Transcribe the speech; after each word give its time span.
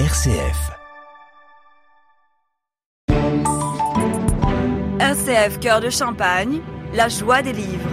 RCF. 0.00 0.72
RCF 4.98 5.60
Cœur 5.60 5.80
de 5.80 5.88
Champagne, 5.88 6.58
la 6.92 7.08
joie 7.08 7.42
des 7.42 7.52
livres. 7.52 7.88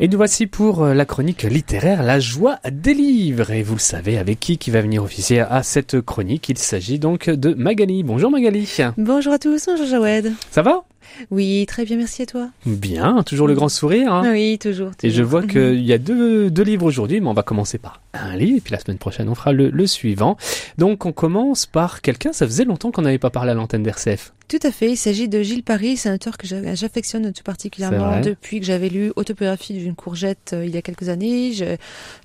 Et 0.00 0.08
nous 0.08 0.16
voici 0.16 0.46
pour 0.46 0.82
euh, 0.82 0.94
la 0.94 1.04
chronique 1.04 1.42
littéraire 1.42 2.02
La 2.02 2.20
joie 2.20 2.58
des 2.72 2.94
livres. 2.94 3.50
Et 3.50 3.62
vous 3.62 3.74
le 3.74 3.80
savez, 3.80 4.16
avec 4.16 4.40
qui 4.40 4.56
qui 4.56 4.70
va 4.70 4.80
venir 4.80 5.02
officier 5.02 5.40
à 5.40 5.62
cette 5.62 6.00
chronique 6.00 6.48
Il 6.48 6.56
s'agit 6.56 6.98
donc 6.98 7.28
de 7.28 7.52
Magali. 7.52 8.02
Bonjour 8.02 8.30
Magali. 8.30 8.66
Bonjour 8.96 9.34
à 9.34 9.38
tous, 9.38 9.66
bonjour 9.66 9.86
Jawed. 9.86 10.32
Ça 10.50 10.62
va? 10.62 10.84
Oui, 11.30 11.64
très 11.66 11.84
bien, 11.84 11.96
merci 11.96 12.22
à 12.22 12.26
toi. 12.26 12.48
Bien, 12.66 13.22
toujours 13.24 13.46
le 13.48 13.54
grand 13.54 13.68
sourire. 13.68 14.12
hein 14.12 14.30
Oui, 14.32 14.58
toujours. 14.58 14.90
Et 15.02 15.10
je 15.10 15.22
vois 15.22 15.42
qu'il 15.46 15.80
y 15.84 15.92
a 15.92 15.98
deux, 15.98 16.50
deux 16.50 16.62
livres 16.62 16.86
aujourd'hui, 16.86 17.20
mais 17.20 17.28
on 17.28 17.34
va 17.34 17.42
commencer 17.42 17.78
par 17.78 18.00
un 18.14 18.36
livre, 18.36 18.56
et 18.58 18.60
puis 18.60 18.72
la 18.72 18.80
semaine 18.80 18.98
prochaine 18.98 19.28
on 19.28 19.34
fera 19.34 19.52
le, 19.52 19.70
le 19.70 19.86
suivant. 19.86 20.36
Donc 20.78 21.06
on 21.06 21.12
commence 21.12 21.66
par 21.66 22.00
quelqu'un, 22.02 22.32
ça 22.32 22.46
faisait 22.46 22.64
longtemps 22.64 22.90
qu'on 22.90 23.02
n'avait 23.02 23.18
pas 23.18 23.30
parlé 23.30 23.52
à 23.52 23.54
l'antenne 23.54 23.82
d'RCF. 23.82 24.32
Tout 24.48 24.58
à 24.64 24.72
fait, 24.72 24.90
il 24.90 24.96
s'agit 24.96 25.28
de 25.28 25.42
Gilles 25.42 25.62
Paris, 25.62 25.96
c'est 25.96 26.08
un 26.08 26.16
auteur 26.16 26.36
que 26.36 26.44
j'a- 26.48 26.74
j'affectionne 26.74 27.32
tout 27.32 27.44
particulièrement 27.44 27.98
depuis 28.22 28.58
que 28.58 28.66
j'avais 28.66 28.88
lu 28.88 29.12
Autobiographie 29.14 29.74
d'une 29.74 29.94
courgette 29.94 30.50
euh, 30.54 30.64
il 30.66 30.74
y 30.74 30.76
a 30.76 30.82
quelques 30.82 31.08
années. 31.08 31.52
Je, 31.52 31.76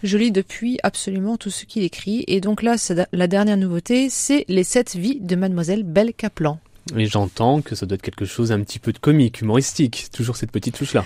je 0.02 0.18
lis 0.18 0.32
depuis 0.32 0.80
absolument 0.82 1.38
tout 1.38 1.52
ce 1.52 1.66
qu'il 1.66 1.84
écrit. 1.84 2.24
Et 2.28 2.42
donc 2.42 2.64
là, 2.64 2.78
la 3.14 3.28
dernière 3.28 3.58
nouveauté, 3.58 4.08
c'est 4.10 4.44
Les 4.48 4.64
sept 4.64 4.96
vies 4.96 5.20
de 5.22 5.36
Mademoiselle 5.36 5.84
Belle 5.84 6.14
Kaplan. 6.16 6.60
Et 6.96 7.06
j'entends 7.08 7.62
que 7.62 7.76
ça 7.76 7.86
doit 7.86 7.96
être 7.96 8.02
quelque 8.02 8.26
chose 8.26 8.52
un 8.52 8.60
petit 8.62 8.80
peu 8.80 8.92
de 8.94 9.00
comique, 9.00 9.42
humoristique, 9.42 10.08
toujours 10.14 10.36
cette 10.38 10.52
petite 10.52 10.76
touche-là. 10.78 11.04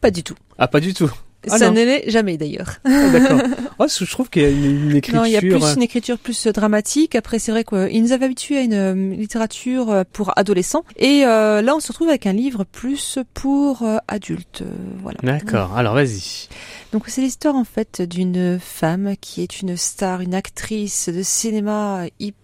Pas 0.00 0.10
du 0.10 0.22
tout. 0.22 0.34
Ah, 0.58 0.68
pas 0.68 0.80
du 0.80 0.94
tout. 0.94 1.10
Ah 1.48 1.58
Ça 1.58 1.70
ne 1.70 1.76
l'est 1.76 2.10
jamais 2.10 2.36
d'ailleurs. 2.36 2.78
Ah, 2.84 3.08
D'accord. 3.10 3.40
Oh, 3.78 3.86
je 4.00 4.10
trouve 4.10 4.30
qu'il 4.30 4.42
y 4.42 4.46
a 4.46 4.48
une, 4.48 4.90
une 4.90 4.96
écriture. 4.96 5.20
Non, 5.20 5.26
il 5.26 5.32
y 5.32 5.36
a 5.36 5.40
plus 5.40 5.54
euh, 5.54 5.74
une 5.76 5.82
écriture 5.82 6.18
plus 6.18 6.46
euh, 6.46 6.52
dramatique. 6.52 7.14
Après, 7.14 7.38
c'est 7.38 7.52
vrai 7.52 7.62
qu'ils 7.62 8.02
nous 8.02 8.10
avaient 8.12 8.24
habitués 8.24 8.58
à 8.58 8.62
une 8.62 8.72
euh, 8.74 9.14
littérature 9.14 9.90
euh, 9.90 10.02
pour 10.12 10.36
adolescents. 10.36 10.84
Et 10.96 11.24
euh, 11.24 11.62
là, 11.62 11.76
on 11.76 11.80
se 11.80 11.88
retrouve 11.88 12.08
avec 12.08 12.26
un 12.26 12.32
livre 12.32 12.64
plus 12.64 13.18
pour 13.32 13.82
euh, 13.82 13.98
adultes. 14.08 14.62
euh, 14.62 14.74
voilà. 15.02 15.18
D'accord, 15.22 15.76
alors 15.76 15.94
vas-y. 15.94 16.48
Donc, 16.92 17.04
c'est 17.06 17.20
l'histoire 17.20 17.54
en 17.54 17.64
fait 17.64 18.02
d'une 18.02 18.58
femme 18.58 19.14
qui 19.20 19.40
est 19.42 19.60
une 19.60 19.76
star, 19.76 20.22
une 20.22 20.34
actrice 20.34 21.08
de 21.10 21.22
cinéma 21.22 22.06
hyper 22.18 22.40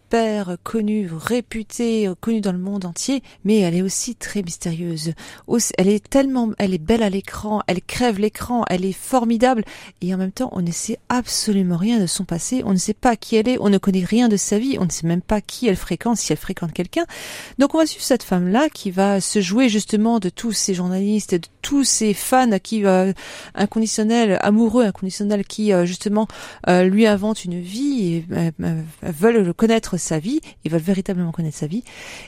connue, 0.63 1.11
réputée, 1.13 2.11
connue 2.21 2.41
dans 2.41 2.53
le 2.53 2.59
monde 2.59 2.85
entier, 2.85 3.23
mais 3.45 3.61
elle 3.61 3.75
est 3.75 3.83
aussi 3.83 4.15
très 4.15 4.43
mystérieuse. 4.43 5.15
Elle 5.79 5.89
est 5.89 6.09
tellement, 6.09 6.51
elle 6.59 6.75
est 6.75 6.79
belle 6.79 7.03
à 7.03 7.11
l'écran, 7.11 7.63
elle 7.67 7.83
crève 7.83 8.19
l'écran, 8.19 8.65
elle 8.69 8.85
est 8.85 8.93
formidable, 8.93 9.65
et 10.01 10.15
en 10.15 10.19
même 10.19 10.33
temps, 10.33 10.51
on 10.53 10.61
ne 10.61 10.71
sait 10.71 10.99
absolument 11.09 11.77
rien 11.77 11.99
de 11.99 12.07
son 12.07 12.25
passé, 12.25 12.63
on 12.65 12.73
ne 12.73 12.79
sait 12.79 12.95
pas 12.95 13.17
qui 13.17 13.37
elle 13.37 13.49
est, 13.49 13.59
on 13.61 13.71
ne 13.71 13.79
connaît 13.79 14.05
rien 14.05 14.29
de 14.29 14.37
sa 14.37 14.59
vie, 14.59 14.77
on 14.79 14.85
ne 14.85 14.91
sait 14.91 15.07
même 15.07 15.23
pas 15.23 15.41
qui 15.41 15.67
elle 15.67 15.77
fréquente, 15.77 16.19
si 16.19 16.33
elle 16.33 16.39
fréquente 16.39 16.73
quelqu'un. 16.73 17.07
Donc 17.59 17.75
on 17.75 17.79
va 17.79 17.87
suivre 17.87 18.05
cette 18.05 18.23
femme-là 18.23 18.69
qui 18.69 18.91
va 18.91 19.21
se 19.21 19.41
jouer 19.41 19.69
justement 19.69 20.19
de 20.19 20.29
tous 20.29 20.53
ces 20.53 20.75
journalistes, 20.75 21.33
et 21.33 21.39
de 21.39 21.49
tous 21.73 21.85
ces 21.85 22.13
fans 22.13 22.59
qui 22.63 22.85
euh, 22.85 23.15
inconditionnels, 23.55 24.37
amoureux 24.43 24.85
inconditionnels 24.85 25.43
qui 25.47 25.73
euh, 25.73 25.87
justement 25.87 26.29
euh, 26.69 26.85
lui 26.85 27.07
inventent 27.07 27.47
une 27.47 27.63
vie 27.63 28.13
et 28.13 28.27
euh, 28.33 28.51
euh, 28.63 28.83
veulent 29.05 29.55
connaître 29.55 29.97
sa 29.97 30.19
vie, 30.19 30.43
ils 30.65 30.71
veulent 30.71 30.83
véritablement 30.83 31.33
connaître 31.33 31.57
sa 31.57 31.67
vie. 31.67 31.83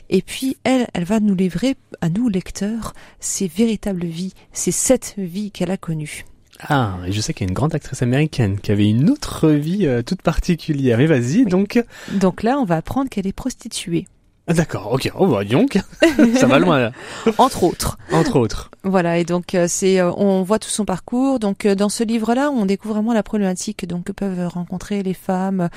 Et 0.09 0.23
puis 0.23 0.57
elle, 0.63 0.87
elle 0.95 1.03
va 1.03 1.19
nous 1.19 1.35
livrer 1.35 1.75
à 2.01 2.09
nous 2.09 2.27
lecteurs 2.27 2.93
ses 3.19 3.45
véritables 3.47 4.07
vies, 4.07 4.33
ces 4.51 4.71
sept 4.71 5.13
vies 5.19 5.51
qu'elle 5.51 5.69
a 5.69 5.77
connues. 5.77 6.25
Ah, 6.61 6.97
et 7.05 7.11
je 7.11 7.21
sais 7.21 7.35
qu'il 7.35 7.45
y 7.45 7.47
a 7.47 7.51
une 7.51 7.53
grande 7.55 7.75
actrice 7.75 8.01
américaine 8.01 8.59
qui 8.59 8.71
avait 8.71 8.89
une 8.89 9.11
autre 9.11 9.49
vie 9.51 9.85
euh, 9.85 10.01
toute 10.01 10.23
particulière. 10.23 10.97
Mais 10.97 11.05
vas-y, 11.05 11.45
donc. 11.45 11.83
Donc 12.13 12.41
là, 12.41 12.57
on 12.57 12.65
va 12.65 12.77
apprendre 12.77 13.11
qu'elle 13.11 13.27
est 13.27 13.33
prostituée, 13.33 14.07
Ah, 14.47 14.53
D'accord, 14.53 14.91
ok, 14.93 15.11
oh 15.15 15.27
bah 15.27 15.43
donc, 15.43 15.77
ça 16.39 16.47
va 16.47 16.57
loin 16.57 16.79
là. 16.79 16.91
entre 17.37 17.63
autres. 17.63 17.97
Entre 18.11 18.37
autres. 18.37 18.71
Voilà, 18.87 19.17
et 19.17 19.23
donc 19.23 19.55
euh, 19.55 19.65
c'est, 19.67 19.99
euh, 19.99 20.11
on 20.15 20.43
voit 20.43 20.59
tout 20.59 20.69
son 20.69 20.85
parcours. 20.85 21.39
Donc 21.39 21.65
euh, 21.65 21.73
dans 21.73 21.89
ce 21.89 22.03
livre-là, 22.03 22.51
on 22.51 22.67
découvre 22.67 22.93
vraiment 22.93 23.13
la 23.13 23.23
problématique 23.23 23.87
donc 23.87 24.03
que 24.03 24.11
peuvent 24.11 24.47
rencontrer 24.47 25.01
les 25.01 25.15
femmes 25.15 25.69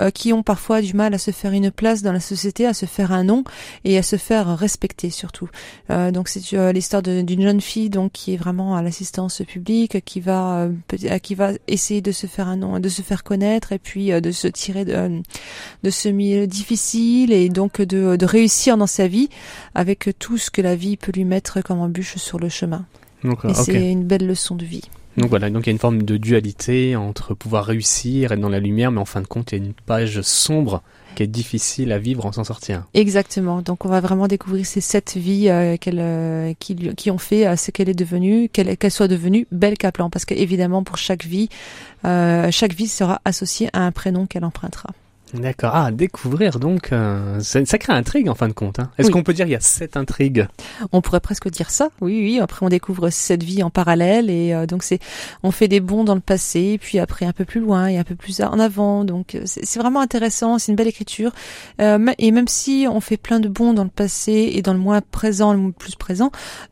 euh, 0.00 0.10
qui 0.10 0.32
ont 0.32 0.42
parfois 0.42 0.82
du 0.82 0.92
mal 0.92 1.14
à 1.14 1.18
se 1.18 1.30
faire 1.30 1.52
une 1.52 1.70
place 1.70 2.02
dans 2.02 2.10
la 2.10 2.18
société, 2.18 2.66
à 2.66 2.74
se 2.74 2.84
faire 2.84 3.12
un 3.12 3.22
nom 3.22 3.44
et 3.84 3.96
à 3.96 4.02
se 4.02 4.16
faire 4.16 4.58
respecter 4.58 5.10
surtout. 5.10 5.48
Euh, 5.90 6.10
donc 6.10 6.26
c'est 6.26 6.56
euh, 6.56 6.72
l'histoire 6.72 7.02
d'une 7.02 7.40
jeune 7.40 7.60
fille 7.60 7.88
donc 7.88 8.10
qui 8.10 8.34
est 8.34 8.36
vraiment 8.36 8.74
à 8.74 8.82
l'assistance 8.82 9.42
publique, 9.46 10.04
qui 10.04 10.18
va 10.18 10.68
qui 11.22 11.36
va 11.36 11.52
essayer 11.68 12.00
de 12.00 12.10
se 12.10 12.26
faire 12.26 12.48
un 12.48 12.56
nom, 12.56 12.80
de 12.80 12.88
se 12.88 13.02
faire 13.02 13.22
connaître 13.22 13.70
et 13.70 13.78
puis 13.78 14.08
de 14.08 14.30
se 14.32 14.48
tirer 14.48 14.84
de, 14.84 15.22
de 15.84 15.90
ce 15.90 16.08
milieu 16.08 16.48
difficile 16.48 17.32
et 17.32 17.48
donc 17.48 17.80
de, 17.80 18.16
de 18.16 18.26
réussir 18.26 18.76
dans 18.76 18.88
sa 18.88 19.06
vie 19.06 19.28
avec 19.76 20.08
tout 20.18 20.36
ce 20.36 20.50
que 20.50 20.62
la 20.62 20.74
vie 20.74 20.96
peut 20.96 21.12
lui 21.12 21.24
mettre 21.24 21.60
comme 21.60 21.80
embûche 21.80 22.16
sur 22.16 22.40
le 22.40 22.48
chemin. 22.56 22.84
Donc, 23.24 23.44
Et 23.44 23.48
euh, 23.48 23.50
ok. 23.50 23.56
c'est 23.64 23.90
une 23.90 24.04
belle 24.04 24.26
leçon 24.26 24.54
de 24.54 24.64
vie. 24.64 24.82
Donc 25.16 25.30
voilà, 25.30 25.48
donc 25.48 25.66
il 25.66 25.68
y 25.68 25.70
a 25.70 25.72
une 25.72 25.78
forme 25.78 26.02
de 26.02 26.16
dualité 26.18 26.94
entre 26.94 27.32
pouvoir 27.32 27.64
réussir, 27.64 28.32
être 28.32 28.40
dans 28.40 28.50
la 28.50 28.60
lumière, 28.60 28.90
mais 28.90 29.00
en 29.00 29.06
fin 29.06 29.22
de 29.22 29.26
compte, 29.26 29.52
il 29.52 29.58
y 29.58 29.60
a 29.60 29.64
une 29.64 29.72
page 29.72 30.20
sombre 30.20 30.82
qui 31.14 31.22
est 31.22 31.26
difficile 31.26 31.90
à 31.92 31.98
vivre 31.98 32.26
en 32.26 32.32
s'en 32.32 32.44
sortir. 32.44 32.84
Exactement. 32.92 33.62
Donc 33.62 33.86
on 33.86 33.88
va 33.88 34.00
vraiment 34.00 34.28
découvrir 34.28 34.66
ces 34.66 34.82
sept 34.82 35.16
vies 35.16 35.48
euh, 35.48 35.76
euh, 35.88 36.52
qui, 36.58 37.10
ont 37.10 37.18
fait 37.18 37.46
à 37.46 37.56
ce 37.56 37.70
qu'elle 37.70 37.88
est 37.88 37.94
devenue, 37.94 38.50
qu'elle, 38.50 38.76
soit 38.90 39.08
devenue 39.08 39.46
Belle 39.50 39.78
Kaplan. 39.78 40.10
Parce 40.10 40.26
qu'évidemment, 40.26 40.84
pour 40.84 40.98
chaque 40.98 41.24
vie, 41.24 41.48
euh, 42.04 42.50
chaque 42.50 42.74
vie 42.74 42.86
sera 42.86 43.22
associée 43.24 43.70
à 43.72 43.80
un 43.86 43.92
prénom 43.92 44.26
qu'elle 44.26 44.44
empruntera. 44.44 44.90
D'accord. 45.34 45.72
Ah, 45.74 45.90
découvrir 45.90 46.60
donc, 46.60 46.92
euh, 46.92 47.40
c'est 47.42 47.58
une 47.58 47.66
sacrée 47.66 47.92
intrigue 47.92 48.28
en 48.28 48.34
fin 48.36 48.46
de 48.46 48.52
compte. 48.52 48.78
Hein. 48.78 48.90
Est-ce 48.96 49.08
Oui. 49.08 49.12
qu'on 49.12 49.22
peut 49.24 49.34
dire 49.34 49.44
qu'il 49.46 49.52
y 49.52 49.56
a 49.56 49.60
sept 49.60 49.96
intrigues? 49.96 50.46
On 50.92 51.00
pourrait 51.00 51.20
presque 51.20 51.50
dire 51.50 51.68
ça. 51.70 51.90
Oui, 52.00 52.20
oui. 52.20 52.38
Après, 52.40 52.64
on 52.64 52.68
découvre 52.68 53.10
cette 53.10 53.42
vie 53.42 53.62
en 53.64 53.68
parallèle 53.70 54.30
et 54.30 54.54
euh, 54.54 54.66
donc 54.66 54.84
c'est, 54.84 55.00
on 55.42 55.50
fait 55.50 55.66
des 55.66 55.80
bonds 55.80 56.04
dans 56.04 56.14
le 56.14 56.20
passé, 56.20 56.78
puis 56.80 57.00
après 57.00 57.26
un 57.26 57.32
peu 57.32 57.44
plus 57.44 57.60
loin 57.60 57.88
et 57.88 57.98
un 57.98 58.04
peu 58.04 58.14
plus 58.14 58.40
en 58.40 58.58
avant. 58.60 59.04
Donc 59.04 59.34
euh, 59.34 59.42
c'est 59.44 59.78
vraiment 59.80 60.00
intéressant. 60.00 60.58
C'est 60.60 60.70
une 60.70 60.76
belle 60.76 60.86
écriture. 60.88 61.32
Euh, 61.80 62.12
et 62.18 62.30
même 62.30 62.48
si 62.48 62.86
on 62.88 63.00
fait 63.00 63.16
plein 63.16 63.40
de 63.40 63.48
bonds 63.48 63.72
dans 63.74 63.84
le 63.84 63.90
passé 63.90 64.52
et 64.54 64.62
dans 64.62 64.72
le 64.72 64.78
moins 64.78 65.00
présent, 65.00 65.52
le 65.52 65.72
plus 65.72 65.96
présent, 65.96 66.30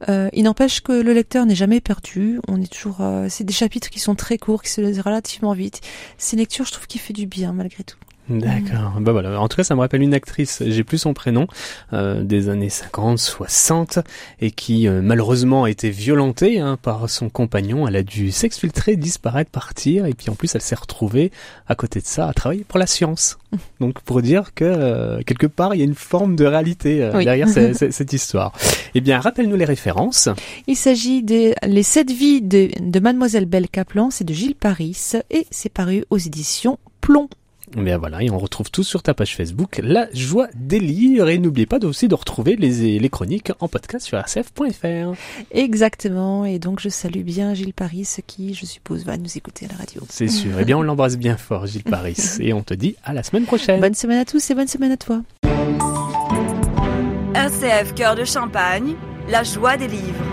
euh, 0.08 0.28
il 0.32 0.44
n'empêche 0.44 0.80
que 0.80 0.92
le 0.92 1.12
lecteur 1.12 1.44
n'est 1.44 1.56
jamais 1.56 1.80
perdu. 1.80 2.40
On 2.46 2.62
est 2.62 2.72
toujours. 2.72 2.98
euh, 3.00 3.26
c'est 3.28 3.44
des 3.44 3.52
chapitres 3.52 3.90
qui 3.90 3.98
sont 3.98 4.14
très 4.14 4.38
courts, 4.38 4.62
qui 4.62 4.70
se 4.70 4.80
lisent 4.80 5.00
relativement 5.00 5.52
vite. 5.54 5.80
C'est 6.18 6.34
une 6.34 6.40
lecture, 6.40 6.64
je 6.64 6.72
trouve, 6.72 6.86
qui 6.86 6.98
fait 6.98 7.12
du 7.12 7.26
bien 7.26 7.52
malgré 7.52 7.82
tout. 7.82 7.96
D'accord. 8.28 8.94
Bah 9.00 9.12
voilà. 9.12 9.38
En 9.38 9.48
tout 9.48 9.56
cas, 9.58 9.64
ça 9.64 9.74
me 9.74 9.80
rappelle 9.80 10.00
une 10.02 10.14
actrice. 10.14 10.62
J'ai 10.66 10.82
plus 10.82 10.96
son 10.98 11.12
prénom 11.12 11.46
euh, 11.92 12.22
des 12.22 12.48
années 12.48 12.70
50, 12.70 13.18
60, 13.18 13.98
et 14.40 14.50
qui 14.50 14.88
euh, 14.88 15.02
malheureusement 15.02 15.64
a 15.64 15.70
été 15.70 15.90
violentée 15.90 16.58
hein, 16.58 16.78
par 16.80 17.10
son 17.10 17.28
compagnon. 17.28 17.86
Elle 17.86 17.96
a 17.96 18.02
dû 18.02 18.30
s'exfiltrer, 18.32 18.96
disparaître, 18.96 19.50
partir, 19.50 20.06
et 20.06 20.14
puis 20.14 20.30
en 20.30 20.34
plus, 20.34 20.54
elle 20.54 20.62
s'est 20.62 20.74
retrouvée 20.74 21.32
à 21.66 21.74
côté 21.74 22.00
de 22.00 22.06
ça 22.06 22.26
à 22.28 22.32
travailler 22.32 22.64
pour 22.66 22.78
la 22.78 22.86
science. 22.86 23.36
Donc 23.80 24.00
pour 24.00 24.22
dire 24.22 24.54
que 24.54 24.64
euh, 24.64 25.20
quelque 25.26 25.46
part, 25.46 25.74
il 25.74 25.78
y 25.78 25.82
a 25.82 25.84
une 25.86 25.94
forme 25.94 26.34
de 26.34 26.46
réalité 26.46 27.02
euh, 27.02 27.12
Oui. 27.16 27.24
derrière 27.24 27.48
ce- 27.50 27.74
ce- 27.74 27.90
cette 27.90 28.12
histoire. 28.14 28.52
Eh 28.94 29.00
bien, 29.02 29.20
rappelle-nous 29.20 29.56
les 29.56 29.64
références. 29.66 30.30
Il 30.66 30.76
s'agit 30.76 31.22
des 31.22 31.54
Les 31.66 31.82
sept 31.82 32.10
vies 32.10 32.40
de, 32.40 32.70
de 32.80 33.00
Mademoiselle 33.00 33.44
Belle 33.44 33.68
Kaplan, 33.68 34.10
c'est 34.10 34.24
de 34.24 34.32
Gilles 34.32 34.54
Paris 34.56 34.96
et 35.30 35.46
c'est 35.50 35.68
paru 35.72 36.04
aux 36.08 36.18
éditions 36.18 36.78
Plomb. 37.02 37.28
Eh 37.76 37.80
Bien 37.80 37.98
voilà, 37.98 38.22
et 38.22 38.30
on 38.30 38.38
retrouve 38.38 38.70
tout 38.70 38.84
sur 38.84 39.02
ta 39.02 39.14
page 39.14 39.36
Facebook, 39.36 39.80
La 39.82 40.08
Joie 40.12 40.48
des 40.54 40.80
Livres, 40.80 41.28
et 41.28 41.38
n'oubliez 41.38 41.66
pas 41.66 41.78
aussi 41.84 42.08
de 42.08 42.14
retrouver 42.14 42.56
les, 42.56 42.98
les 42.98 43.08
chroniques 43.08 43.52
en 43.60 43.68
podcast 43.68 44.06
sur 44.06 44.18
rcf.fr. 44.18 45.14
Exactement, 45.50 46.44
et 46.44 46.58
donc 46.58 46.80
je 46.80 46.88
salue 46.88 47.22
bien 47.22 47.54
Gilles 47.54 47.74
Paris 47.74 48.06
qui, 48.26 48.54
je 48.54 48.66
suppose, 48.66 49.04
va 49.04 49.16
nous 49.16 49.36
écouter 49.36 49.66
à 49.66 49.72
la 49.72 49.78
radio. 49.78 50.02
C'est 50.08 50.28
sûr. 50.28 50.52
Eh 50.58 50.64
bien, 50.64 50.78
on 50.78 50.82
l'embrasse 50.82 51.16
bien 51.16 51.36
fort, 51.36 51.66
Gilles 51.66 51.84
Paris. 51.84 52.16
Et 52.40 52.52
on 52.52 52.62
te 52.62 52.74
dit 52.74 52.96
à 53.04 53.12
la 53.12 53.22
semaine 53.22 53.44
prochaine. 53.44 53.80
Bonne 53.80 53.94
semaine 53.94 54.18
à 54.18 54.24
tous 54.24 54.50
et 54.50 54.54
bonne 54.54 54.68
semaine 54.68 54.92
à 54.92 54.96
toi. 54.96 55.22
RCF 57.34 57.94
Cœur 57.94 58.14
de 58.14 58.24
Champagne, 58.24 58.94
la 59.28 59.42
joie 59.42 59.76
des 59.76 59.88
livres. 59.88 60.23